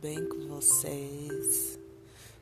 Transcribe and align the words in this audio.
bem 0.00 0.26
com 0.26 0.48
vocês? 0.48 1.78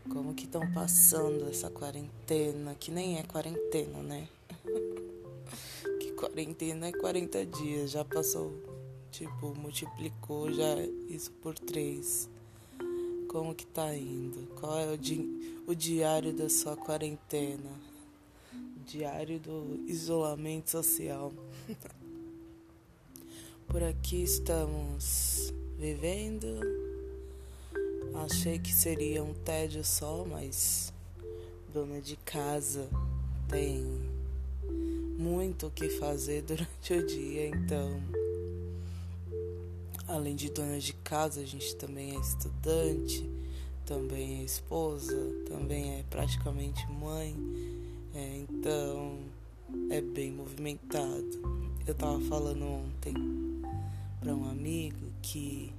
Como 0.09 0.33
que 0.33 0.45
estão 0.45 0.63
passando 0.73 1.49
essa 1.51 1.69
quarentena? 1.69 2.77
Que 2.79 2.91
nem 2.91 3.19
é 3.19 3.25
quarentena, 3.25 3.99
né? 4.01 4.29
que 5.99 6.13
quarentena 6.13 6.87
é 6.87 6.93
40 6.93 7.45
dias, 7.47 7.91
já 7.91 8.05
passou, 8.05 8.53
tipo, 9.11 9.55
multiplicou 9.57 10.53
já 10.53 10.77
isso 11.09 11.33
por 11.43 11.59
três. 11.59 12.29
Como 13.29 13.53
que 13.55 13.67
tá 13.67 13.95
indo? 13.95 14.47
Qual 14.61 14.79
é 14.79 14.93
o, 14.93 14.97
di 14.97 15.65
o 15.67 15.75
diário 15.75 16.33
da 16.33 16.49
sua 16.49 16.77
quarentena? 16.77 17.71
Diário 18.87 19.41
do 19.41 19.85
isolamento 19.87 20.71
social. 20.71 21.33
Por 23.67 23.83
aqui 23.83 24.23
estamos 24.23 25.53
vivendo. 25.77 26.88
Achei 28.15 28.59
que 28.59 28.73
seria 28.73 29.23
um 29.23 29.35
tédio 29.35 29.85
só, 29.85 30.25
mas 30.25 30.93
dona 31.73 32.01
de 32.01 32.17
casa 32.17 32.89
tem 33.49 33.85
muito 35.19 35.67
o 35.67 35.71
que 35.71 35.89
fazer 35.89 36.43
durante 36.49 36.93
o 36.93 37.07
dia, 37.07 37.49
então 37.49 38.01
além 40.09 40.35
de 40.35 40.51
dona 40.51 40.79
de 40.79 40.95
casa, 40.95 41.43
a 41.43 41.45
gente 41.45 41.77
também 41.77 42.17
é 42.17 42.21
estudante, 42.21 43.29
também 43.85 44.41
é 44.41 44.45
esposa, 44.45 45.17
também 45.47 45.99
é 45.99 46.05
praticamente 46.09 46.87
mãe, 46.91 47.37
é, 48.15 48.39
então 48.39 49.19
é 49.91 50.01
bem 50.01 50.33
movimentado. 50.33 51.69
Eu 51.87 51.95
tava 51.95 52.21
falando 52.23 52.65
ontem 52.65 53.15
para 54.21 54.35
um 54.35 54.49
amigo 54.49 55.13
que 55.21 55.73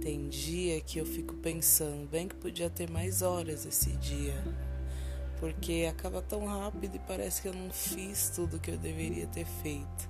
tem 0.00 0.28
dia 0.28 0.80
que 0.80 0.98
eu 0.98 1.06
fico 1.06 1.34
pensando, 1.34 2.08
bem 2.08 2.28
que 2.28 2.34
podia 2.34 2.70
ter 2.70 2.90
mais 2.90 3.20
horas 3.20 3.66
esse 3.66 3.90
dia, 3.96 4.34
porque 5.38 5.86
acaba 5.90 6.22
tão 6.22 6.46
rápido 6.46 6.96
e 6.96 6.98
parece 7.00 7.42
que 7.42 7.48
eu 7.48 7.54
não 7.54 7.70
fiz 7.70 8.30
tudo 8.34 8.58
que 8.58 8.70
eu 8.70 8.78
deveria 8.78 9.26
ter 9.26 9.44
feito. 9.44 10.08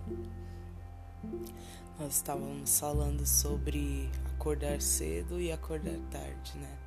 Nós 1.99 2.15
estávamos 2.15 2.79
falando 2.79 3.27
sobre 3.27 4.09
acordar 4.37 4.81
cedo 4.81 5.41
e 5.41 5.51
acordar 5.51 5.99
tarde, 6.11 6.57
né? 6.59 6.79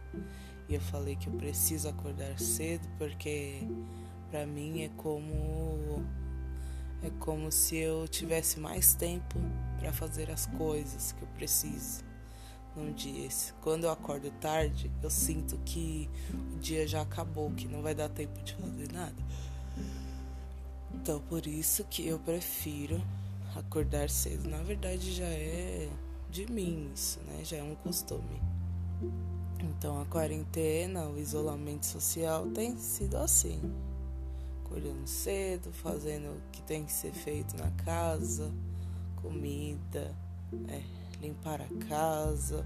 E 0.69 0.75
eu 0.75 0.81
falei 0.81 1.17
que 1.17 1.27
eu 1.27 1.33
preciso 1.33 1.89
acordar 1.89 2.39
cedo 2.39 2.87
porque 2.97 3.67
para 4.29 4.45
mim 4.45 4.83
é 4.83 4.89
como 4.95 6.05
é 7.03 7.09
como 7.19 7.51
se 7.51 7.75
eu 7.77 8.07
tivesse 8.07 8.59
mais 8.59 8.93
tempo 8.93 9.37
para 9.79 9.91
fazer 9.91 10.31
as 10.31 10.45
coisas 10.45 11.11
que 11.11 11.21
eu 11.23 11.27
preciso 11.29 12.10
num 12.75 12.91
dia. 12.93 13.27
Quando 13.61 13.85
eu 13.85 13.91
acordo 13.91 14.31
tarde, 14.39 14.91
eu 15.01 15.09
sinto 15.09 15.57
que 15.65 16.09
o 16.55 16.59
dia 16.59 16.87
já 16.87 17.01
acabou, 17.01 17.51
que 17.51 17.67
não 17.67 17.81
vai 17.81 17.93
dar 17.93 18.09
tempo 18.09 18.41
de 18.43 18.55
fazer 18.55 18.91
nada. 18.91 19.15
Então, 20.93 21.19
por 21.21 21.45
isso 21.47 21.83
que 21.85 22.05
eu 22.07 22.19
prefiro 22.19 23.01
acordar 23.55 24.09
cedo. 24.09 24.49
Na 24.49 24.61
verdade, 24.61 25.13
já 25.13 25.25
é 25.25 25.89
de 26.29 26.51
mim 26.51 26.91
isso, 26.93 27.19
né? 27.27 27.43
Já 27.43 27.57
é 27.57 27.63
um 27.63 27.75
costume. 27.75 28.41
Então, 29.59 30.01
a 30.01 30.05
quarentena, 30.05 31.07
o 31.07 31.19
isolamento 31.19 31.85
social 31.85 32.47
tem 32.47 32.77
sido 32.77 33.17
assim 33.17 33.59
acordando 34.71 35.05
cedo, 35.05 35.71
fazendo 35.73 36.29
o 36.29 36.41
que 36.51 36.61
tem 36.61 36.85
que 36.85 36.93
ser 36.93 37.11
feito 37.11 37.57
na 37.57 37.69
casa, 37.71 38.49
comida, 39.21 40.15
é, 40.69 40.81
limpar 41.21 41.61
a 41.61 41.85
casa. 41.87 42.65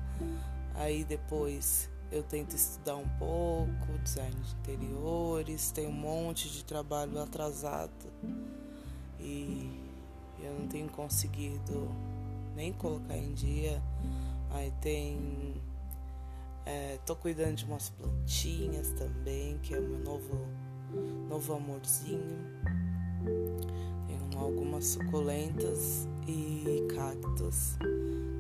Aí 0.73 1.03
depois 1.03 1.89
eu 2.11 2.23
tento 2.23 2.55
estudar 2.55 2.95
um 2.95 3.07
pouco, 3.17 3.97
design 4.03 4.35
de 4.35 4.55
interiores, 4.55 5.71
tem 5.71 5.87
um 5.87 5.91
monte 5.91 6.49
de 6.49 6.63
trabalho 6.63 7.19
atrasado 7.21 7.91
e 9.19 9.69
eu 10.39 10.59
não 10.59 10.67
tenho 10.67 10.89
conseguido 10.89 11.89
nem 12.55 12.71
colocar 12.73 13.17
em 13.17 13.33
dia. 13.33 13.81
Aí 14.51 14.71
tem. 14.81 15.61
É, 16.65 16.97
tô 17.05 17.15
cuidando 17.15 17.55
de 17.55 17.65
umas 17.65 17.89
plantinhas 17.89 18.89
também, 18.91 19.59
que 19.59 19.73
é 19.73 19.79
o 19.79 19.83
meu 19.83 19.99
novo 19.99 20.47
novo 21.29 21.53
amorzinho. 21.53 22.37
Tenho 24.07 24.39
algumas 24.39 24.85
suculentas 24.85 26.07
e 26.27 26.87
cactos. 26.93 27.77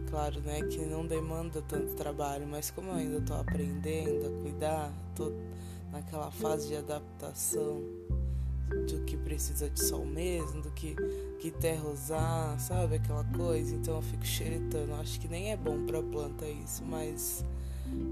Claro, 0.09 0.39
né, 0.41 0.61
que 0.63 0.79
não 0.85 1.05
demanda 1.05 1.61
tanto 1.61 1.93
trabalho, 1.95 2.47
mas 2.47 2.71
como 2.71 2.89
eu 2.89 2.95
ainda 2.95 3.21
tô 3.21 3.33
aprendendo 3.33 4.27
a 4.27 4.41
cuidar, 4.41 4.93
tô 5.15 5.31
naquela 5.91 6.31
fase 6.31 6.67
de 6.69 6.75
adaptação 6.75 7.81
do 8.87 9.03
que 9.05 9.15
precisa 9.17 9.69
de 9.69 9.83
sol 9.83 10.05
mesmo, 10.05 10.61
do 10.61 10.71
que, 10.71 10.95
que 11.39 11.51
terra 11.51 11.87
usar, 11.87 12.59
sabe? 12.59 12.95
Aquela 12.95 13.23
coisa. 13.23 13.75
Então 13.75 13.95
eu 13.95 14.01
fico 14.01 14.25
xeretando. 14.25 14.93
Acho 14.95 15.19
que 15.19 15.27
nem 15.27 15.51
é 15.51 15.57
bom 15.57 15.85
pra 15.85 16.01
planta 16.01 16.47
isso, 16.47 16.83
mas 16.83 17.43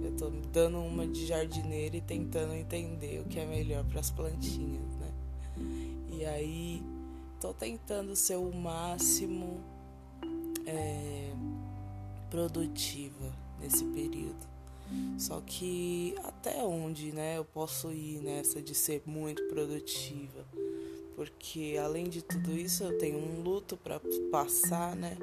eu 0.04 0.12
tô 0.18 0.30
dando 0.52 0.80
uma 0.80 1.08
de 1.08 1.26
jardineira 1.26 1.98
e 1.98 2.02
tentando 2.02 2.54
entender 2.54 3.22
o 3.22 3.26
que 3.26 3.40
é 3.40 3.46
melhor 3.46 3.84
para 3.86 4.00
as 4.00 4.12
plantinhas, 4.12 4.96
né? 4.98 5.12
E 6.12 6.26
aí 6.26 6.84
tô 7.44 7.54
tentando 7.54 8.16
ser 8.16 8.38
o 8.38 8.54
máximo 8.54 9.62
é, 10.66 11.30
produtiva 12.30 13.36
nesse 13.60 13.84
período. 13.84 14.48
Só 15.18 15.42
que 15.46 16.16
até 16.24 16.64
onde, 16.64 17.12
né, 17.12 17.38
eu 17.38 17.44
posso 17.44 17.92
ir 17.92 18.22
nessa 18.22 18.62
de 18.62 18.74
ser 18.74 19.02
muito 19.06 19.44
produtiva? 19.50 20.46
Porque 21.18 21.78
além 21.84 22.08
de 22.08 22.22
tudo 22.22 22.54
isso, 22.54 22.82
eu 22.86 22.98
tenho 22.98 23.18
um 23.18 23.42
luto 23.42 23.76
para 23.76 24.00
passar, 24.32 24.96
né? 24.96 25.18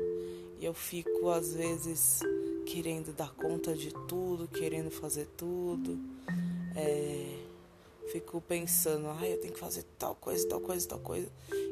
E 0.60 0.64
eu 0.64 0.74
fico 0.74 1.30
às 1.30 1.54
vezes 1.54 2.20
querendo 2.66 3.14
dar 3.14 3.32
conta 3.32 3.74
de 3.74 3.94
tudo, 4.06 4.46
querendo 4.46 4.90
fazer 4.90 5.26
tudo. 5.38 5.98
É, 6.76 7.40
fico 8.10 8.40
pensando, 8.42 9.08
ah, 9.08 9.26
eu 9.26 9.40
tenho 9.40 9.54
que 9.54 9.60
fazer 9.60 9.84
tal 9.98 10.14
coisa, 10.14 10.46
tal 10.48 10.60
coisa, 10.60 10.86
tal 10.86 10.98
coisa. 10.98 11.28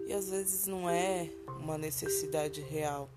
E 0.08 0.14
às 0.14 0.30
vezes 0.30 0.66
não 0.66 0.88
é 0.88 1.28
uma 1.60 1.76
necessidade 1.76 2.62
real. 2.62 3.10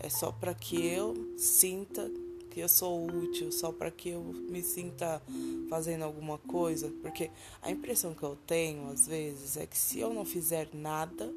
É 0.00 0.10
só 0.10 0.32
para 0.32 0.52
que 0.52 0.84
eu 0.84 1.14
sinta 1.38 2.10
que 2.50 2.58
eu 2.60 2.68
sou 2.68 3.06
útil, 3.06 3.50
só 3.52 3.70
para 3.70 3.90
que 3.90 4.10
eu 4.10 4.20
me 4.22 4.60
sinta 4.60 5.22
fazendo 5.70 6.02
alguma 6.02 6.38
coisa. 6.38 6.92
Porque 7.00 7.30
a 7.62 7.70
impressão 7.70 8.12
que 8.12 8.24
eu 8.24 8.36
tenho 8.44 8.90
às 8.90 9.06
vezes 9.06 9.56
é 9.56 9.66
que 9.66 9.78
se 9.78 10.00
eu 10.00 10.12
não 10.12 10.24
fizer 10.24 10.68
nada, 10.74 11.32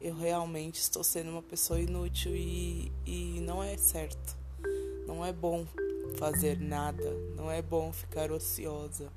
eu 0.00 0.14
realmente 0.14 0.80
estou 0.80 1.04
sendo 1.04 1.30
uma 1.30 1.42
pessoa 1.42 1.78
inútil 1.78 2.34
e, 2.34 2.90
e 3.04 3.40
não 3.42 3.62
é 3.62 3.76
certo. 3.76 4.34
Não 5.06 5.24
é 5.24 5.32
bom 5.32 5.66
fazer 6.16 6.58
nada, 6.58 7.12
não 7.36 7.50
é 7.50 7.60
bom 7.60 7.92
ficar 7.92 8.32
ociosa. 8.32 9.12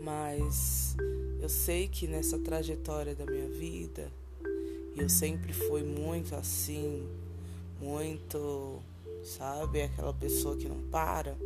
Mas 0.00 0.96
eu 1.40 1.48
sei 1.48 1.88
que 1.88 2.06
nessa 2.06 2.38
trajetória 2.38 3.14
da 3.14 3.24
minha 3.24 3.48
vida, 3.48 4.12
eu 4.96 5.08
sempre 5.08 5.52
fui 5.52 5.82
muito 5.82 6.34
assim, 6.34 7.08
muito, 7.80 8.78
sabe, 9.24 9.82
aquela 9.82 10.12
pessoa 10.12 10.56
que 10.56 10.68
não 10.68 10.82
para. 10.90 11.36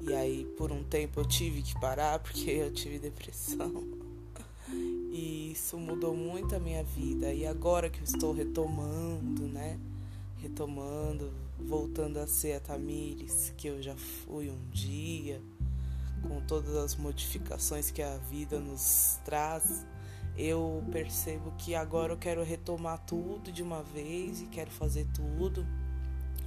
E 0.00 0.12
aí 0.12 0.44
por 0.58 0.70
um 0.70 0.82
tempo 0.82 1.20
eu 1.20 1.24
tive 1.24 1.62
que 1.62 1.78
parar 1.80 2.18
porque 2.18 2.50
eu 2.50 2.72
tive 2.72 2.98
depressão. 2.98 3.72
E 5.14 5.52
isso 5.52 5.76
mudou 5.76 6.16
muito 6.16 6.56
a 6.56 6.58
minha 6.58 6.82
vida. 6.82 7.34
E 7.34 7.46
agora 7.46 7.90
que 7.90 7.98
eu 7.98 8.04
estou 8.04 8.32
retomando, 8.32 9.42
né? 9.42 9.78
Retomando, 10.38 11.30
voltando 11.60 12.18
a 12.18 12.26
ser 12.26 12.54
a 12.54 12.60
Tamires 12.60 13.52
que 13.54 13.68
eu 13.68 13.82
já 13.82 13.94
fui 13.94 14.48
um 14.48 14.58
dia, 14.70 15.38
com 16.22 16.40
todas 16.40 16.74
as 16.76 16.94
modificações 16.96 17.90
que 17.90 18.02
a 18.02 18.16
vida 18.18 18.58
nos 18.58 19.18
traz, 19.24 19.86
eu 20.36 20.82
percebo 20.90 21.52
que 21.58 21.74
agora 21.74 22.12
eu 22.12 22.18
quero 22.18 22.42
retomar 22.42 22.98
tudo 23.06 23.52
de 23.52 23.62
uma 23.62 23.82
vez 23.82 24.40
e 24.40 24.46
quero 24.46 24.70
fazer 24.70 25.06
tudo. 25.14 25.66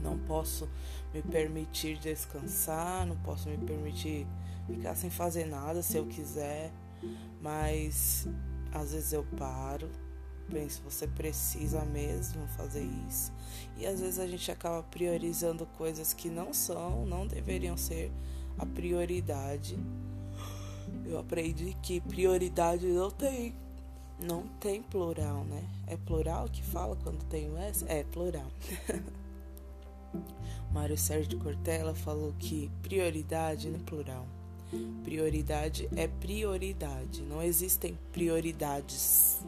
Não 0.01 0.17
posso 0.17 0.67
me 1.13 1.21
permitir 1.21 1.97
descansar, 1.97 3.05
não 3.05 3.15
posso 3.17 3.49
me 3.49 3.57
permitir 3.57 4.27
ficar 4.67 4.95
sem 4.95 5.09
fazer 5.09 5.45
nada 5.45 5.81
se 5.81 5.97
eu 5.97 6.05
quiser, 6.05 6.71
mas 7.41 8.27
às 8.71 8.91
vezes 8.91 9.13
eu 9.13 9.23
paro, 9.37 9.89
penso, 10.49 10.81
você 10.83 11.07
precisa 11.07 11.85
mesmo 11.85 12.47
fazer 12.57 12.83
isso. 13.07 13.31
E 13.77 13.85
às 13.85 13.99
vezes 13.99 14.19
a 14.19 14.27
gente 14.27 14.51
acaba 14.51 14.83
priorizando 14.83 15.65
coisas 15.65 16.13
que 16.13 16.29
não 16.29 16.53
são, 16.53 17.05
não 17.05 17.27
deveriam 17.27 17.77
ser 17.77 18.11
a 18.57 18.65
prioridade. 18.65 19.77
Eu 21.05 21.19
aprendi 21.19 21.75
que 21.81 21.99
prioridade 22.01 22.85
não 22.87 23.11
tem 23.11 23.53
não 24.19 24.43
tem 24.59 24.81
plural, 24.81 25.43
né? 25.43 25.63
É 25.87 25.97
plural 25.97 26.47
que 26.47 26.63
fala 26.63 26.95
quando 27.03 27.23
tem 27.25 27.49
o 27.51 27.57
S? 27.57 27.83
É 27.87 28.03
plural. 28.03 28.49
Mário 30.71 30.97
Sérgio 30.97 31.37
Cortella 31.39 31.93
falou 31.93 32.33
que 32.39 32.71
prioridade 32.81 33.69
no 33.69 33.79
plural. 33.79 34.25
Prioridade 35.03 35.89
é 35.95 36.07
prioridade, 36.07 37.21
não 37.23 37.41
existem 37.41 37.97
prioridades. 38.11 39.45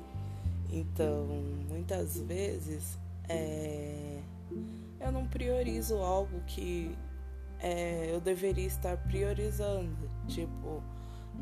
Então, 0.72 1.26
muitas 1.68 2.20
vezes 2.20 2.98
é, 3.28 4.20
eu 5.00 5.12
não 5.12 5.26
priorizo 5.28 5.96
algo 5.96 6.42
que 6.46 6.96
é, 7.60 8.10
eu 8.12 8.20
deveria 8.20 8.68
estar 8.68 8.98
priorizando, 8.98 10.10
tipo, 10.28 10.84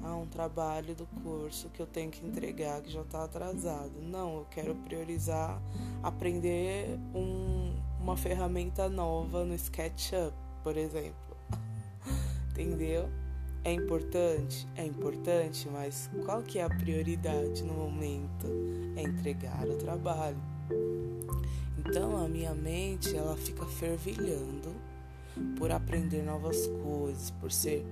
ah, 0.03 0.15
um 0.15 0.27
trabalho 0.27 0.95
do 0.95 1.05
curso 1.23 1.69
que 1.69 1.81
eu 1.81 1.87
tenho 1.87 2.11
que 2.11 2.25
entregar 2.25 2.81
que 2.81 2.91
já 2.91 3.01
está 3.01 3.23
atrasado. 3.23 3.93
Não, 4.01 4.37
eu 4.37 4.47
quero 4.49 4.75
priorizar 4.75 5.61
aprender 6.03 6.99
um, 7.13 7.73
uma 7.99 8.15
ferramenta 8.15 8.87
nova 8.87 9.43
no 9.43 9.55
SketchUp, 9.55 10.33
por 10.63 10.77
exemplo. 10.77 11.15
Entendeu? 12.51 13.09
É 13.63 13.73
importante? 13.73 14.67
É 14.75 14.85
importante, 14.85 15.67
mas 15.69 16.09
qual 16.23 16.43
que 16.43 16.59
é 16.59 16.63
a 16.63 16.69
prioridade 16.69 17.63
no 17.63 17.73
momento? 17.73 18.47
É 18.95 19.01
entregar 19.01 19.67
o 19.67 19.75
trabalho. 19.77 20.37
Então 21.79 22.15
a 22.15 22.27
minha 22.27 22.53
mente 22.53 23.15
ela 23.15 23.35
fica 23.35 23.65
fervilhando 23.65 24.75
por 25.57 25.71
aprender 25.71 26.23
novas 26.23 26.67
coisas, 26.83 27.31
por 27.31 27.51
ser 27.51 27.85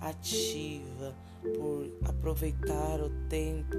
ativa, 0.00 1.14
por 1.56 1.90
aproveitar 2.08 3.00
o 3.00 3.10
tempo 3.28 3.76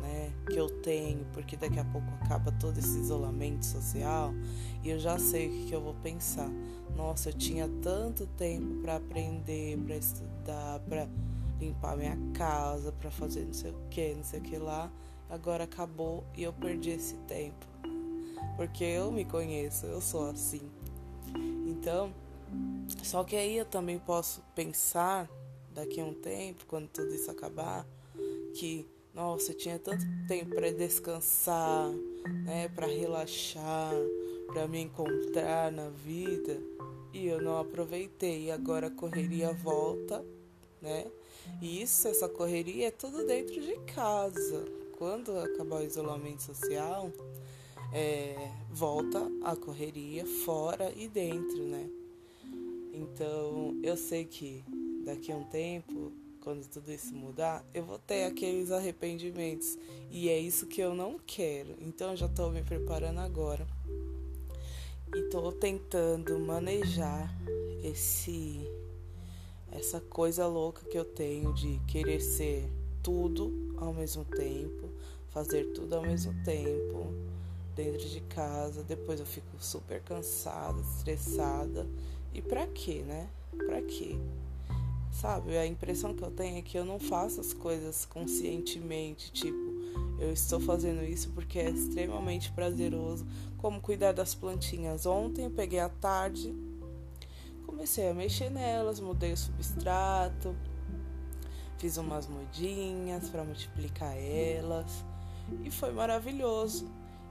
né, 0.00 0.32
que 0.50 0.56
eu 0.56 0.68
tenho, 0.80 1.24
porque 1.32 1.56
daqui 1.56 1.78
a 1.78 1.84
pouco 1.84 2.08
acaba 2.22 2.50
todo 2.52 2.78
esse 2.78 2.98
isolamento 2.98 3.64
social 3.64 4.32
e 4.82 4.90
eu 4.90 4.98
já 4.98 5.18
sei 5.18 5.48
o 5.48 5.50
que, 5.50 5.66
que 5.66 5.74
eu 5.74 5.80
vou 5.80 5.94
pensar. 6.02 6.50
Nossa, 6.96 7.28
eu 7.28 7.34
tinha 7.34 7.68
tanto 7.82 8.26
tempo 8.26 8.82
para 8.82 8.96
aprender, 8.96 9.78
para 9.78 9.96
estudar, 9.96 10.80
para 10.88 11.08
limpar 11.60 11.96
minha 11.96 12.16
casa, 12.34 12.92
para 12.92 13.10
fazer 13.10 13.44
não 13.44 13.52
sei 13.52 13.70
o 13.70 13.80
que, 13.90 14.14
não 14.14 14.24
sei 14.24 14.40
o 14.40 14.42
que 14.42 14.56
lá. 14.56 14.90
Agora 15.28 15.64
acabou 15.64 16.24
e 16.36 16.42
eu 16.42 16.52
perdi 16.52 16.90
esse 16.90 17.14
tempo. 17.28 17.66
Porque 18.56 18.82
eu 18.82 19.12
me 19.12 19.24
conheço, 19.24 19.86
eu 19.86 20.00
sou 20.00 20.28
assim. 20.28 20.62
Então, 21.66 22.12
só 23.02 23.24
que 23.24 23.36
aí 23.36 23.56
eu 23.56 23.64
também 23.64 23.98
posso 23.98 24.42
pensar 24.54 25.28
daqui 25.72 26.00
a 26.00 26.04
um 26.04 26.14
tempo, 26.14 26.64
quando 26.66 26.88
tudo 26.88 27.14
isso 27.14 27.30
acabar, 27.30 27.86
que 28.54 28.86
nossa, 29.14 29.50
eu 29.50 29.56
tinha 29.56 29.78
tanto 29.78 30.04
tempo 30.28 30.54
para 30.54 30.70
descansar, 30.72 31.90
né, 32.44 32.68
para 32.68 32.86
relaxar, 32.86 33.92
para 34.46 34.68
me 34.68 34.80
encontrar 34.80 35.72
na 35.72 35.88
vida 35.88 36.60
e 37.12 37.26
eu 37.26 37.42
não 37.42 37.58
aproveitei. 37.58 38.50
Agora 38.50 38.86
a 38.86 38.90
correria 38.90 39.52
volta, 39.52 40.24
né? 40.80 41.06
E 41.60 41.82
isso, 41.82 42.06
essa 42.06 42.28
correria 42.28 42.88
é 42.88 42.90
tudo 42.90 43.26
dentro 43.26 43.60
de 43.60 43.76
casa. 43.92 44.64
Quando 44.96 45.36
acabar 45.38 45.80
o 45.80 45.84
isolamento 45.84 46.42
social, 46.42 47.10
é, 47.92 48.52
volta 48.70 49.20
a 49.42 49.56
correria 49.56 50.24
fora 50.44 50.92
e 50.96 51.08
dentro, 51.08 51.62
né? 51.64 51.88
Então 53.00 53.78
eu 53.82 53.96
sei 53.96 54.24
que 54.24 54.62
daqui 55.04 55.32
a 55.32 55.36
um 55.36 55.44
tempo, 55.44 56.12
quando 56.40 56.66
tudo 56.68 56.92
isso 56.92 57.14
mudar, 57.14 57.64
eu 57.72 57.84
vou 57.84 57.98
ter 57.98 58.24
aqueles 58.24 58.70
arrependimentos. 58.70 59.78
E 60.10 60.28
é 60.28 60.38
isso 60.38 60.66
que 60.66 60.80
eu 60.80 60.94
não 60.94 61.18
quero. 61.18 61.74
Então 61.80 62.10
eu 62.10 62.16
já 62.16 62.26
estou 62.26 62.50
me 62.50 62.62
preparando 62.62 63.20
agora. 63.20 63.66
E 65.14 65.18
estou 65.18 65.50
tentando 65.52 66.38
manejar 66.38 67.34
esse 67.82 68.60
essa 69.72 70.00
coisa 70.00 70.46
louca 70.46 70.84
que 70.84 70.98
eu 70.98 71.04
tenho 71.04 71.54
de 71.54 71.80
querer 71.86 72.20
ser 72.20 72.68
tudo 73.02 73.72
ao 73.76 73.94
mesmo 73.94 74.24
tempo, 74.24 74.90
fazer 75.30 75.72
tudo 75.72 75.94
ao 75.94 76.02
mesmo 76.02 76.34
tempo 76.44 77.14
dentro 77.74 78.08
de 78.08 78.20
casa. 78.22 78.82
Depois 78.82 79.20
eu 79.20 79.26
fico 79.26 79.56
super 79.58 80.02
cansada, 80.02 80.80
estressada. 80.80 81.86
E 82.32 82.40
pra 82.40 82.66
quê, 82.66 83.02
né? 83.06 83.28
Pra 83.66 83.82
quê? 83.82 84.16
Sabe, 85.12 85.56
a 85.56 85.66
impressão 85.66 86.14
que 86.14 86.22
eu 86.22 86.30
tenho 86.30 86.58
é 86.58 86.62
que 86.62 86.78
eu 86.78 86.84
não 86.84 86.98
faço 86.98 87.40
as 87.40 87.52
coisas 87.52 88.04
conscientemente, 88.04 89.32
tipo, 89.32 89.58
eu 90.20 90.32
estou 90.32 90.60
fazendo 90.60 91.02
isso 91.02 91.30
porque 91.30 91.58
é 91.58 91.68
extremamente 91.68 92.52
prazeroso, 92.52 93.26
como 93.58 93.80
cuidar 93.80 94.12
das 94.12 94.34
plantinhas. 94.34 95.06
Ontem 95.06 95.44
eu 95.44 95.50
peguei 95.50 95.80
à 95.80 95.88
tarde, 95.88 96.54
comecei 97.66 98.08
a 98.08 98.14
mexer 98.14 98.50
nelas, 98.50 99.00
mudei 99.00 99.32
o 99.32 99.36
substrato, 99.36 100.54
fiz 101.78 101.96
umas 101.96 102.26
mudinhas 102.26 103.28
para 103.28 103.42
multiplicar 103.42 104.14
elas 104.16 105.04
e 105.64 105.70
foi 105.70 105.90
maravilhoso. 105.90 106.86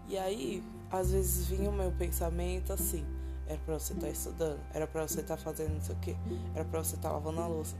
E 0.07 0.17
aí, 0.17 0.63
às 0.91 1.11
vezes 1.11 1.45
vinha 1.45 1.69
o 1.69 1.73
meu 1.73 1.91
pensamento 1.91 2.73
assim: 2.73 3.05
era 3.49 3.57
para 3.65 3.79
você 3.79 3.93
estar 3.93 4.05
tá 4.05 4.11
estudando, 4.13 4.59
era 4.73 4.87
para 4.87 5.07
você 5.07 5.21
estar 5.21 5.35
tá 5.35 5.41
fazendo 5.41 5.73
não 5.73 5.81
sei 5.81 5.95
o 5.95 5.99
que, 5.99 6.15
era 6.53 6.63
para 6.63 6.83
você 6.83 6.95
estar 6.95 7.09
tá 7.09 7.15
lavando 7.15 7.41
a 7.41 7.47
louça. 7.47 7.75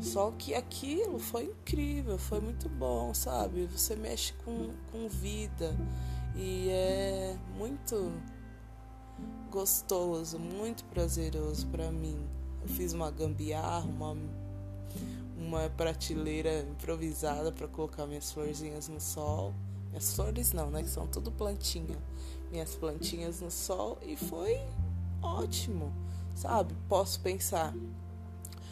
Só 0.00 0.30
que 0.30 0.54
aquilo 0.54 1.18
foi 1.18 1.44
incrível, 1.44 2.16
foi 2.18 2.40
muito 2.40 2.68
bom, 2.68 3.12
sabe? 3.12 3.66
Você 3.66 3.96
mexe 3.96 4.32
com, 4.44 4.70
com 4.90 5.08
vida 5.08 5.76
e 6.36 6.70
é 6.70 7.36
muito 7.56 8.12
gostoso, 9.50 10.38
muito 10.38 10.84
prazeroso 10.84 11.66
para 11.66 11.90
mim. 11.90 12.18
Eu 12.62 12.68
fiz 12.68 12.92
uma 12.92 13.10
gambiarra, 13.10 13.86
uma, 13.86 14.16
uma 15.36 15.68
prateleira 15.70 16.60
improvisada 16.60 17.50
para 17.50 17.66
colocar 17.66 18.06
minhas 18.06 18.32
florzinhas 18.32 18.88
no 18.88 19.00
sol. 19.00 19.52
Minhas 19.88 20.14
flores 20.14 20.52
não, 20.52 20.70
né? 20.70 20.82
Que 20.82 20.90
são 20.90 21.06
tudo 21.06 21.30
plantinha. 21.30 21.98
Minhas 22.50 22.74
plantinhas 22.74 23.40
no 23.40 23.50
sol 23.50 23.98
e 24.02 24.16
foi 24.16 24.58
ótimo, 25.22 25.92
sabe? 26.34 26.74
Posso 26.88 27.20
pensar, 27.20 27.74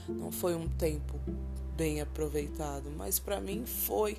não 0.08 0.30
foi 0.30 0.54
um 0.54 0.68
tempo 0.68 1.18
bem 1.76 2.00
aproveitado, 2.00 2.90
mas 2.96 3.18
para 3.18 3.40
mim 3.40 3.66
foi. 3.66 4.18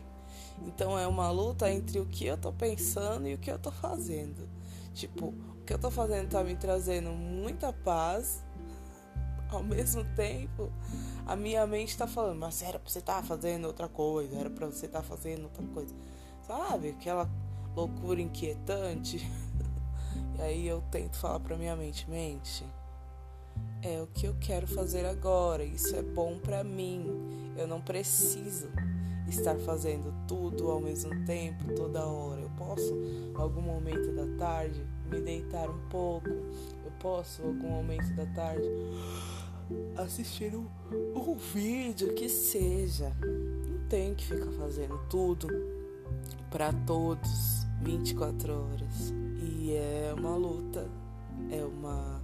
Então 0.66 0.98
é 0.98 1.08
uma 1.08 1.30
luta 1.32 1.72
entre 1.72 2.00
o 2.00 2.06
que 2.06 2.26
eu 2.26 2.38
tô 2.38 2.52
pensando 2.52 3.28
e 3.28 3.34
o 3.34 3.38
que 3.38 3.52
eu 3.52 3.60
tô 3.60 3.72
fazendo. 3.72 4.48
Tipo, 4.94 5.28
o 5.28 5.64
que 5.66 5.74
eu 5.74 5.80
tô 5.80 5.90
fazendo 5.92 6.30
tá 6.30 6.44
me 6.44 6.56
trazendo 6.56 7.12
muita 7.12 7.72
paz. 7.72 8.44
Ao 9.50 9.64
mesmo 9.64 10.04
tempo, 10.14 10.70
a 11.26 11.36
minha 11.36 11.66
mente 11.66 11.98
tá 11.98 12.06
falando, 12.06 12.40
mas 12.40 12.62
era 12.62 12.78
pra 12.78 12.90
você 12.90 13.00
estar 13.00 13.22
tá 13.22 13.24
fazendo 13.24 13.66
outra 13.66 13.88
coisa, 13.88 14.38
era 14.38 14.50
pra 14.50 14.66
você 14.66 14.88
estar 14.88 15.00
tá 15.00 15.06
fazendo 15.06 15.44
outra 15.44 15.64
coisa. 15.68 15.96
Sabe? 16.48 16.90
Aquela 16.90 17.30
loucura 17.76 18.22
inquietante. 18.22 19.18
e 20.40 20.42
aí 20.42 20.68
eu 20.68 20.82
tento 20.90 21.18
falar 21.18 21.40
pra 21.42 21.58
minha 21.58 21.76
mente, 21.76 22.10
mente, 22.10 22.66
é 23.82 24.02
o 24.02 24.08
que 24.08 24.26
eu 24.26 24.36
quero 24.40 24.66
fazer 24.66 25.06
agora, 25.06 25.64
isso 25.64 25.96
é 25.96 26.02
bom 26.02 26.40
para 26.40 26.64
mim. 26.64 27.54
Eu 27.58 27.68
não 27.68 27.82
preciso 27.82 28.70
estar 29.28 29.58
fazendo 29.58 30.14
tudo 30.28 30.72
ao 30.72 30.80
mesmo 30.80 31.26
tempo, 31.26 31.74
toda 31.76 32.06
hora. 32.06 32.42
Eu 32.42 32.50
posso, 32.58 32.94
algum 33.36 33.62
momento 33.62 34.12
da 34.14 34.38
tarde, 34.38 34.86
me 35.10 35.20
deitar 35.20 35.70
um 35.70 35.90
pouco. 35.90 36.30
Eu 36.30 36.92
posso, 37.00 37.44
algum 37.44 37.70
momento 37.70 38.14
da 38.16 38.26
tarde, 38.28 38.68
assistir 39.98 40.56
um, 40.56 40.66
um 41.16 41.36
vídeo 41.36 42.14
que 42.14 42.30
seja. 42.30 43.12
Não 43.22 43.88
tenho 43.90 44.16
que 44.16 44.26
ficar 44.26 44.52
fazendo 44.54 44.98
tudo 45.10 45.77
para 46.50 46.74
todos 46.86 47.66
24 47.82 48.54
horas. 48.54 49.14
E 49.42 49.74
é 49.74 50.14
uma 50.16 50.36
luta, 50.36 50.90
é 51.52 51.64
uma 51.64 52.18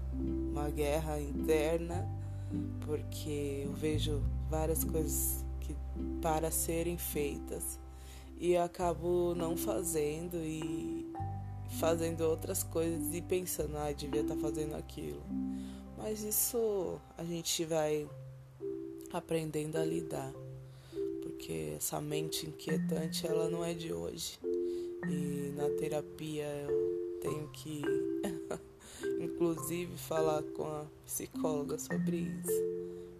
uma 0.54 0.70
guerra 0.70 1.20
interna, 1.20 2.08
porque 2.86 3.64
eu 3.66 3.74
vejo 3.74 4.24
várias 4.50 4.84
coisas 4.84 5.44
que 5.60 5.76
para 6.22 6.52
serem 6.52 6.98
feitas 6.98 7.80
e 8.38 8.56
acabo 8.56 9.34
não 9.36 9.58
fazendo 9.58 10.38
e 10.38 11.12
fazendo 11.80 12.22
outras 12.22 12.62
coisas 12.62 13.14
e 13.14 13.22
pensando, 13.22 13.78
ah, 13.78 13.92
devia 13.92 14.22
estar 14.22 14.36
tá 14.36 14.42
fazendo 14.42 14.76
aquilo. 14.76 15.22
Mas 15.98 16.22
isso 16.24 17.00
a 17.18 17.24
gente 17.24 17.66
vai 17.66 18.08
aprendendo 19.12 19.78
a 19.78 19.86
lidar, 19.86 20.32
porque 21.34 21.74
essa 21.76 22.00
mente 22.00 22.48
inquietante 22.48 23.26
ela 23.28 23.50
não 23.50 23.66
é 23.66 23.74
de 23.74 23.92
hoje. 23.92 24.40
E 25.10 25.52
na 25.58 25.70
terapia 25.72 26.46
eu 26.46 27.20
tenho 27.20 27.48
que 27.50 27.82
inclusive 29.20 29.98
falar 29.98 30.42
com 30.56 30.64
a 30.64 30.86
psicóloga 31.06 31.78
sobre 31.78 32.18
isso, 32.18 32.64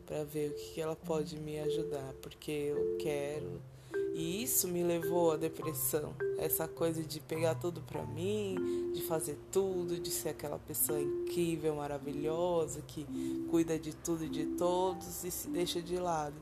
para 0.06 0.24
ver 0.24 0.52
o 0.52 0.54
que 0.54 0.80
ela 0.80 0.96
pode 0.96 1.38
me 1.38 1.60
ajudar, 1.60 2.14
porque 2.22 2.52
eu 2.52 2.98
quero, 2.98 3.62
E 4.16 4.44
isso 4.44 4.68
me 4.68 4.84
levou 4.84 5.32
à 5.32 5.38
depressão. 5.38 6.14
Essa 6.38 6.68
coisa 6.68 7.04
de 7.04 7.20
pegar 7.20 7.56
tudo 7.56 7.82
pra 7.82 8.06
mim, 8.06 8.92
de 8.94 9.02
fazer 9.02 9.38
tudo, 9.52 10.00
de 10.00 10.12
ser 10.12 10.30
aquela 10.30 10.60
pessoa 10.60 11.02
incrível, 11.02 11.76
maravilhosa, 11.76 12.82
que 12.82 13.06
cuida 13.50 13.78
de 13.78 13.96
tudo 13.96 14.24
e 14.24 14.30
de 14.30 14.46
todos 14.46 15.24
e 15.24 15.32
se 15.32 15.50
deixa 15.50 15.82
de 15.82 15.98
lado. 15.98 16.36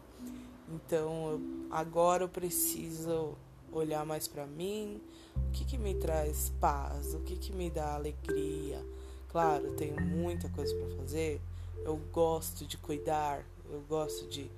Então, 0.73 1.41
agora 1.71 2.23
eu 2.23 2.29
preciso 2.29 3.35
olhar 3.71 4.05
mais 4.05 4.27
para 4.27 4.45
mim, 4.45 5.01
o 5.35 5.51
que, 5.51 5.63
que 5.63 5.77
me 5.77 5.95
traz 5.95 6.51
paz, 6.59 7.13
o 7.13 7.19
que, 7.19 7.35
que 7.35 7.53
me 7.53 7.69
dá 7.69 7.95
alegria. 7.95 8.85
Claro, 9.29 9.67
eu 9.67 9.75
tenho 9.75 9.99
muita 10.01 10.49
coisa 10.49 10.75
para 10.75 10.97
fazer, 10.97 11.41
eu 11.85 11.97
gosto 12.11 12.65
de 12.65 12.77
cuidar, 12.77 13.45
eu 13.71 13.81
gosto 13.87 14.27
de 14.27 14.51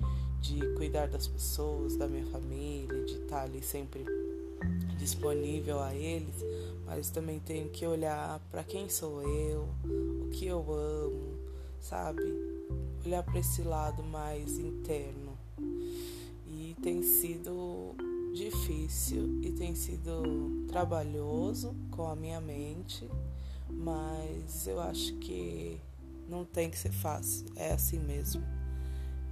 de 0.44 0.60
cuidar 0.76 1.08
das 1.08 1.26
pessoas, 1.26 1.96
da 1.96 2.06
minha 2.06 2.26
família, 2.26 3.06
de 3.06 3.14
estar 3.14 3.44
ali 3.44 3.64
sempre 3.64 4.06
disponível 4.98 5.80
a 5.80 5.96
eles, 5.96 6.36
mas 6.86 7.10
também 7.10 7.40
tenho 7.40 7.70
que 7.70 7.88
olhar 7.88 8.42
para 8.52 8.62
quem 8.62 8.90
sou 8.90 9.22
eu, 9.24 9.70
o 9.86 10.30
que 10.32 10.46
eu 10.46 10.60
amo, 10.70 11.38
sabe? 11.80 12.22
Olhar 13.06 13.24
para 13.24 13.40
esse 13.40 13.62
lado 13.62 14.04
mais 14.04 14.60
interno. 14.60 15.23
Tem 16.84 17.02
sido 17.02 17.96
difícil 18.34 19.40
e 19.42 19.54
tem 19.54 19.74
sido 19.74 20.66
trabalhoso 20.68 21.74
com 21.90 22.06
a 22.10 22.14
minha 22.14 22.42
mente, 22.42 23.10
mas 23.70 24.68
eu 24.68 24.82
acho 24.82 25.16
que 25.16 25.80
não 26.28 26.44
tem 26.44 26.70
que 26.70 26.78
ser 26.78 26.92
fácil, 26.92 27.46
é 27.56 27.72
assim 27.72 28.00
mesmo. 28.00 28.44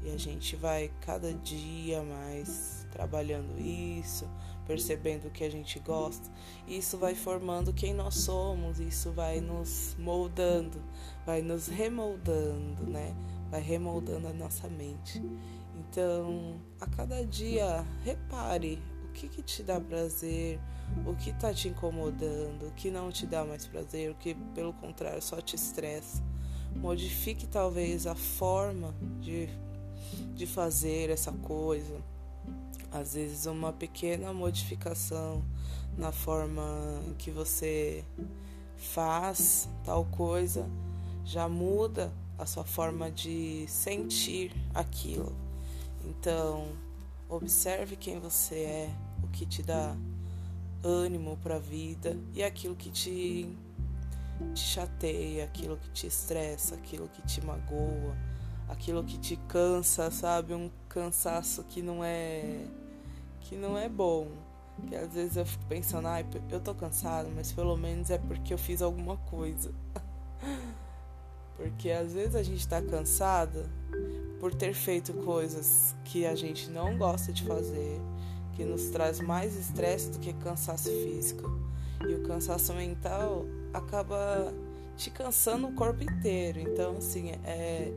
E 0.02 0.12
a 0.12 0.18
gente 0.18 0.56
vai 0.56 0.94
cada 1.02 1.34
dia 1.34 2.02
mais 2.02 2.88
trabalhando 2.90 3.60
isso, 3.60 4.26
percebendo 4.66 5.28
o 5.28 5.32
que 5.32 5.44
a 5.44 5.52
gente 5.52 5.78
gosta. 5.80 6.32
E 6.66 6.78
isso 6.78 6.98
vai 6.98 7.16
formando 7.16 7.74
quem 7.74 7.94
nós 7.94 8.16
somos, 8.16 8.80
isso 8.80 9.12
vai 9.12 9.42
nos 9.42 9.94
moldando, 10.00 10.82
vai 11.26 11.42
nos 11.42 11.68
remoldando, 11.68 12.84
né? 12.88 13.14
Vai 13.50 13.62
remoldando 13.62 14.30
a 14.30 14.34
nossa 14.34 14.70
mente. 14.70 15.22
Então, 15.92 16.56
a 16.80 16.88
cada 16.88 17.26
dia, 17.26 17.86
repare 18.04 18.82
o 19.04 19.12
que, 19.12 19.28
que 19.28 19.44
te 19.44 19.62
dá 19.62 19.78
prazer, 19.80 20.58
o 21.06 21.14
que 21.16 21.32
está 21.32 21.54
te 21.54 21.68
incomodando, 21.68 22.68
o 22.68 22.72
que 22.72 22.90
não 22.90 23.12
te 23.12 23.28
dá 23.28 23.44
mais 23.44 23.68
prazer, 23.68 24.10
o 24.10 24.16
que, 24.16 24.34
pelo 24.56 24.72
contrário, 24.72 25.22
só 25.22 25.42
te 25.42 25.56
estressa. 25.56 26.24
Modifique 26.78 27.46
talvez 27.46 28.08
a 28.08 28.16
forma 28.16 28.96
de 29.20 29.50
de 30.34 30.46
fazer 30.46 31.10
essa 31.10 31.32
coisa. 31.32 32.02
Às 32.92 33.14
vezes, 33.14 33.46
uma 33.46 33.72
pequena 33.72 34.34
modificação 34.34 35.44
na 35.98 36.12
forma 36.12 36.64
que 37.18 37.32
você 37.32 38.04
faz 38.76 39.70
tal 39.84 40.06
coisa 40.06 40.68
já 41.24 41.48
muda 41.48 42.12
a 42.38 42.46
sua 42.46 42.64
forma 42.64 43.12
de 43.12 43.66
sentir 43.68 44.52
aquilo. 44.74 45.51
Então, 46.06 46.68
observe 47.30 47.96
quem 47.96 48.20
você 48.20 48.56
é, 48.56 48.90
o 49.24 49.28
que 49.28 49.46
te 49.46 49.64
dá 49.64 49.96
ânimo 50.84 51.38
para 51.38 51.56
a 51.56 51.60
vida 51.60 52.18
e 52.34 52.44
aquilo 52.44 52.76
que 52.76 52.90
te, 52.90 53.56
te 54.54 54.60
chateia, 54.60 55.46
aquilo 55.46 55.78
que 55.78 55.90
te 55.92 56.08
estressa, 56.08 56.76
aquilo 56.76 57.08
que 57.08 57.22
te 57.22 57.44
magoa 57.46 58.16
aquilo 58.72 59.04
que 59.04 59.18
te 59.18 59.36
cansa, 59.48 60.10
sabe? 60.10 60.54
Um 60.54 60.72
cansaço 60.88 61.64
que 61.66 61.82
não 61.82 62.04
é 62.04 62.66
que 63.42 63.56
não 63.56 63.78
é 63.78 63.90
bom. 63.90 64.28
Que 64.88 64.96
às 64.96 65.14
vezes 65.14 65.36
eu 65.36 65.46
fico 65.46 65.66
pensando, 65.66 66.08
ai, 66.08 66.26
eu 66.50 66.60
tô 66.60 66.74
cansado, 66.74 67.30
mas 67.36 67.52
pelo 67.52 67.76
menos 67.78 68.10
é 68.10 68.18
porque 68.18 68.54
eu 68.54 68.58
fiz 68.58 68.82
alguma 68.82 69.18
coisa. 69.18 69.72
porque 71.58 71.92
às 71.92 72.14
vezes 72.14 72.36
a 72.36 72.42
gente 72.42 72.68
tá 72.68 72.82
cansada 72.82 73.70
por 74.42 74.56
ter 74.56 74.74
feito 74.74 75.14
coisas 75.14 75.96
que 76.04 76.26
a 76.26 76.34
gente 76.34 76.68
não 76.72 76.98
gosta 76.98 77.32
de 77.32 77.44
fazer, 77.44 78.02
que 78.54 78.66
nos 78.66 78.90
traz 78.90 79.20
mais 79.20 79.56
estresse 79.56 80.10
do 80.10 80.18
que 80.18 80.34
cansaço 80.34 80.90
físico. 80.90 81.48
E 82.10 82.16
o 82.16 82.24
cansaço 82.24 82.74
mental 82.74 83.46
acaba 83.72 84.52
te 84.98 85.12
cansando 85.12 85.68
o 85.68 85.74
corpo 85.74 86.04
inteiro. 86.04 86.60
Então, 86.60 86.98
assim, 86.98 87.34
é 87.46 87.94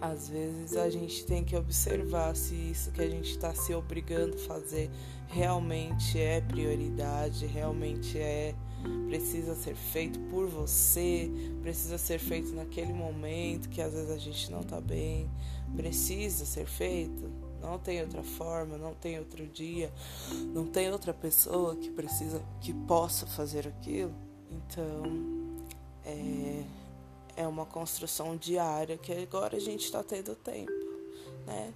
às 0.00 0.28
vezes 0.28 0.76
a 0.76 0.88
gente 0.88 1.24
tem 1.26 1.44
que 1.44 1.56
observar 1.56 2.34
se 2.36 2.54
isso 2.54 2.90
que 2.92 3.02
a 3.02 3.08
gente 3.08 3.30
está 3.30 3.54
se 3.54 3.74
obrigando 3.74 4.34
a 4.36 4.38
fazer 4.38 4.90
realmente 5.28 6.18
é 6.18 6.40
prioridade, 6.40 7.46
realmente 7.46 8.18
é 8.18 8.54
precisa 9.06 9.54
ser 9.54 9.74
feito 9.74 10.18
por 10.30 10.46
você, 10.46 11.30
precisa 11.62 11.98
ser 11.98 12.18
feito 12.18 12.54
naquele 12.54 12.92
momento 12.92 13.68
que 13.68 13.80
às 13.80 13.92
vezes 13.92 14.10
a 14.10 14.18
gente 14.18 14.50
não 14.50 14.60
está 14.60 14.80
bem, 14.80 15.30
precisa 15.76 16.44
ser 16.44 16.66
feito. 16.66 17.30
Não 17.60 17.78
tem 17.78 18.00
outra 18.00 18.22
forma, 18.22 18.78
não 18.78 18.94
tem 18.94 19.18
outro 19.18 19.46
dia, 19.46 19.92
não 20.54 20.66
tem 20.66 20.90
outra 20.90 21.12
pessoa 21.12 21.76
que 21.76 21.90
precisa, 21.90 22.42
que 22.60 22.72
possa 22.72 23.26
fazer 23.26 23.68
aquilo. 23.68 24.14
Então, 24.50 25.02
é, 26.04 26.64
é 27.36 27.46
uma 27.46 27.66
construção 27.66 28.36
diária 28.36 28.96
que 28.96 29.12
agora 29.12 29.56
a 29.56 29.60
gente 29.60 29.84
está 29.84 30.02
tendo 30.02 30.34
tempo, 30.34 30.72
né? 31.46 31.74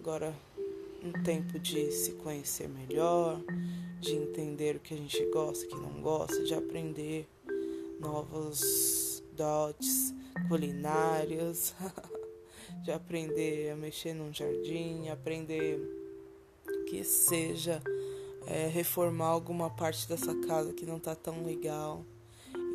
Agora 0.00 0.34
um 1.04 1.12
tempo 1.22 1.58
de 1.58 1.92
se 1.92 2.12
conhecer 2.12 2.68
melhor, 2.68 3.40
de 4.04 4.14
entender 4.14 4.76
o 4.76 4.80
que 4.80 4.94
a 4.94 4.96
gente 4.96 5.24
gosta, 5.30 5.64
o 5.64 5.68
que 5.68 5.76
não 5.76 6.00
gosta, 6.02 6.42
de 6.44 6.54
aprender 6.54 7.26
novos 7.98 9.22
dotes 9.36 10.14
culinários, 10.48 11.74
de 12.84 12.92
aprender 12.92 13.70
a 13.70 13.76
mexer 13.76 14.14
num 14.14 14.32
jardim, 14.32 15.08
aprender 15.08 15.80
que 16.88 17.02
seja 17.02 17.82
é, 18.46 18.66
reformar 18.68 19.28
alguma 19.28 19.70
parte 19.70 20.08
dessa 20.08 20.34
casa 20.46 20.72
que 20.72 20.84
não 20.84 20.98
está 20.98 21.14
tão 21.14 21.44
legal 21.44 22.04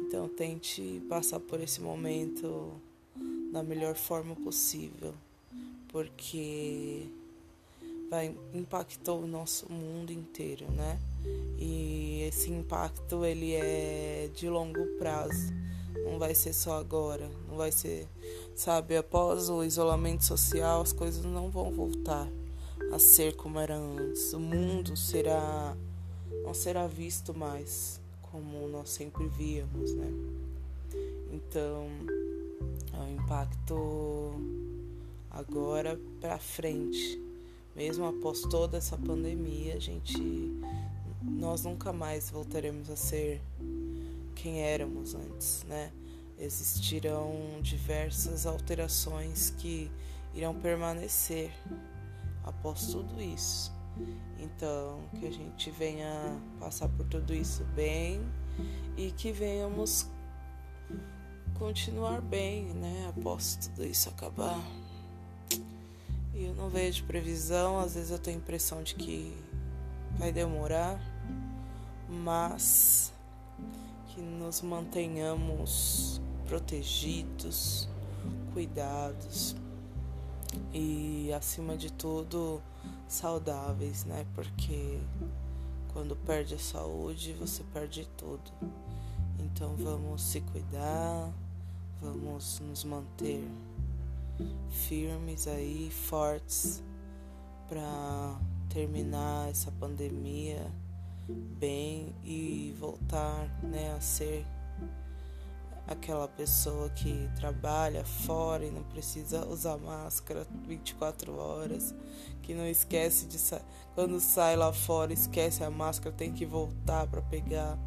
então 0.10 0.28
tente 0.28 1.04
passar 1.08 1.40
por 1.40 1.62
esse 1.62 1.80
momento 1.80 2.82
da 3.52 3.62
melhor 3.62 3.94
forma 3.94 4.36
possível, 4.36 5.14
porque 5.90 7.08
vai 8.10 8.36
impactou 8.52 9.22
o 9.22 9.28
nosso 9.28 9.72
mundo 9.72 10.12
inteiro, 10.12 10.66
né? 10.72 11.00
E 11.58 12.24
esse 12.28 12.52
impacto 12.52 13.26
ele 13.26 13.54
é 13.54 14.30
de 14.34 14.50
longo 14.50 14.86
prazo. 14.98 15.54
Não 16.06 16.18
vai 16.18 16.34
ser 16.34 16.54
só 16.54 16.80
agora, 16.80 17.30
não 17.48 17.58
vai 17.58 17.72
ser, 17.72 18.08
sabe, 18.56 18.96
após 18.96 19.50
o 19.50 19.64
isolamento 19.64 20.24
social, 20.24 20.82
as 20.82 20.94
coisas 20.94 21.24
não 21.26 21.50
vão 21.50 21.72
voltar 21.72 22.28
a 22.92 22.98
ser 22.98 23.36
como 23.36 23.60
era 23.60 23.76
antes. 23.76 24.34
O 24.34 24.40
mundo 24.40 24.96
será 24.96 25.76
não 26.44 26.54
será 26.54 26.88
visto 26.88 27.34
mais 27.34 28.00
como 28.32 28.68
nós 28.68 28.90
sempre 28.90 29.28
víamos, 29.28 29.94
né? 29.94 30.12
Então, 31.32 31.88
é 32.94 32.98
um 32.98 33.16
impacto 33.16 34.34
agora 35.30 36.00
para 36.20 36.38
frente. 36.38 37.22
Mesmo 37.76 38.06
após 38.06 38.42
toda 38.42 38.78
essa 38.78 38.98
pandemia, 38.98 39.76
a 39.76 39.80
gente 39.80 40.20
nós 41.30 41.64
nunca 41.64 41.94
mais 41.94 42.30
voltaremos 42.30 42.90
a 42.90 42.96
ser 42.96 43.42
quem 44.36 44.62
éramos 44.62 45.16
antes, 45.16 45.64
né? 45.68 45.92
Existirão 46.38 47.60
diversas 47.62 48.46
alterações 48.46 49.50
que 49.58 49.92
irão 50.34 50.54
permanecer 50.54 51.52
após 52.44 52.88
tudo 52.88 53.22
isso. 53.22 53.72
Então, 54.40 55.02
que 55.20 55.28
a 55.28 55.32
gente 55.32 55.70
venha 55.72 56.40
passar 56.60 56.88
por 56.90 57.06
tudo 57.06 57.34
isso 57.34 57.64
bem 57.76 58.22
e 58.96 59.12
que 59.12 59.32
venhamos 59.32 60.08
continuar 61.58 62.22
bem, 62.22 62.66
né? 62.74 63.14
Após 63.16 63.58
tudo 63.58 63.86
isso 63.86 64.08
acabar. 64.08 64.60
E 66.34 66.46
eu 66.46 66.56
não 66.56 66.70
vejo 66.70 67.04
previsão, 67.04 67.80
às 67.80 67.96
vezes 67.96 68.12
eu 68.12 68.20
tenho 68.20 68.38
a 68.38 68.40
impressão 68.40 68.82
de 68.82 68.96
que 68.96 69.36
vai 70.18 70.32
demorar, 70.32 70.98
mas 72.10 73.14
que 74.08 74.22
nos 74.22 74.62
mantenhamos 74.62 76.20
protegidos, 76.48 77.88
cuidados 78.54 79.56
e 80.74 81.32
acima 81.34 81.78
de 81.78 81.92
tudo 81.92 82.62
saudáveis, 83.08 84.06
né? 84.06 84.26
Porque 84.34 85.00
quando 85.94 86.16
perde 86.16 86.56
a 86.56 86.60
saúde, 86.60 87.34
você 87.34 87.64
perde 87.72 88.08
tudo. 88.18 88.52
Então 89.40 89.76
vamos 89.76 90.24
se 90.24 90.42
cuidar, 90.42 91.32
vamos 92.02 92.60
nos 92.62 92.84
manter 92.84 93.48
firmes 94.70 95.48
aí, 95.48 95.92
fortes 95.92 96.82
para 97.68 98.40
terminar 98.70 99.50
essa 99.50 99.72
pandemia 99.72 100.66
bem 101.30 102.16
e 102.24 102.76
voltar 102.80 103.48
né, 103.64 103.94
a 103.96 104.02
ser 104.02 104.46
aquela 105.90 106.28
pessoa 106.28 106.88
que 106.90 107.28
trabalha 107.36 108.06
fora 108.06 108.64
e 108.64 108.70
não 108.70 108.84
precisa 108.84 109.46
usar 109.48 109.76
máscara 109.78 110.46
24 110.68 111.36
horas, 111.36 111.96
que 112.44 112.54
não 112.54 112.68
esquece 112.68 113.26
de 113.26 113.40
sa 113.40 113.60
quando 113.96 114.20
sai 114.20 114.56
lá 114.56 114.72
fora, 114.72 115.12
esquece 115.12 115.64
a 115.64 115.70
máscara, 115.70 116.16
tem 116.16 116.32
que 116.32 116.46
voltar 116.46 117.08
para 117.08 117.22
pegar, 117.24 117.78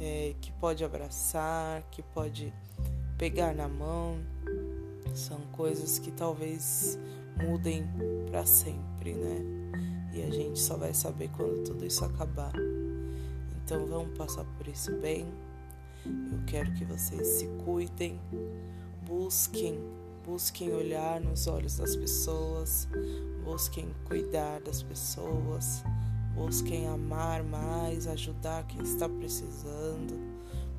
é, 0.00 0.34
que 0.40 0.50
pode 0.52 0.82
abraçar, 0.82 1.82
que 1.90 2.02
pode 2.02 2.52
pegar 3.18 3.54
na 3.54 3.68
mão. 3.68 4.18
São 5.14 5.40
coisas 5.52 5.98
que 5.98 6.10
talvez 6.10 6.98
mudem 7.36 7.84
para 8.30 8.46
sempre, 8.46 9.12
né? 9.12 9.59
E 10.12 10.22
a 10.22 10.30
gente 10.30 10.58
só 10.58 10.76
vai 10.76 10.92
saber 10.92 11.30
quando 11.30 11.64
tudo 11.64 11.84
isso 11.84 12.04
acabar. 12.04 12.52
Então 13.64 13.86
vamos 13.86 14.16
passar 14.18 14.44
por 14.56 14.66
isso 14.66 14.92
bem. 14.96 15.26
Eu 16.04 16.44
quero 16.46 16.72
que 16.72 16.84
vocês 16.84 17.26
se 17.26 17.46
cuidem, 17.64 18.18
busquem, 19.06 19.78
busquem 20.24 20.72
olhar 20.72 21.20
nos 21.20 21.46
olhos 21.46 21.76
das 21.76 21.94
pessoas, 21.94 22.88
busquem 23.44 23.88
cuidar 24.06 24.60
das 24.60 24.82
pessoas, 24.82 25.84
busquem 26.34 26.88
amar 26.88 27.44
mais, 27.44 28.06
ajudar 28.06 28.64
quem 28.66 28.82
está 28.82 29.08
precisando, 29.08 30.18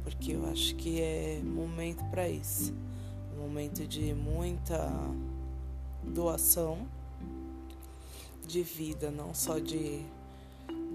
porque 0.03 0.33
eu 0.33 0.45
acho 0.47 0.75
que 0.75 0.99
é 0.99 1.41
momento 1.43 2.03
para 2.09 2.27
isso. 2.27 2.73
Um 3.37 3.43
momento 3.43 3.87
de 3.87 4.13
muita 4.13 4.91
doação 6.03 6.87
de 8.51 8.61
vida, 8.61 9.09
não 9.09 9.33
só 9.33 9.59
de, 9.59 10.03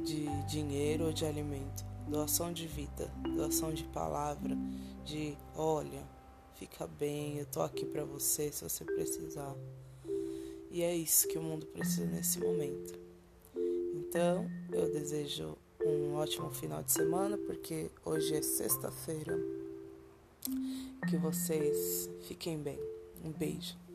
de 0.04 0.26
dinheiro 0.46 1.06
ou 1.06 1.12
de 1.12 1.24
alimento. 1.24 1.84
Doação 2.06 2.52
de 2.52 2.66
vida, 2.66 3.10
doação 3.34 3.72
de 3.72 3.82
palavra, 3.84 4.56
de 5.04 5.36
olha, 5.56 6.04
fica 6.54 6.86
bem, 6.86 7.38
eu 7.38 7.46
tô 7.46 7.62
aqui 7.62 7.86
para 7.86 8.04
você 8.04 8.52
se 8.52 8.62
você 8.62 8.84
precisar. 8.84 9.56
E 10.70 10.82
é 10.82 10.94
isso 10.94 11.26
que 11.28 11.38
o 11.38 11.42
mundo 11.42 11.66
precisa 11.66 12.06
nesse 12.06 12.38
momento. 12.38 12.92
Então, 13.94 14.48
eu 14.70 14.92
desejo 14.92 15.56
um 15.84 16.14
ótimo 16.14 16.50
final 16.50 16.82
de 16.82 16.92
semana, 16.92 17.38
porque 17.38 17.90
hoje 18.04 18.34
é 18.34 18.42
sexta-feira. 18.42 19.36
Que 21.08 21.16
vocês 21.16 22.10
fiquem 22.28 22.58
bem. 22.58 22.78
Um 23.24 23.32
beijo. 23.32 23.85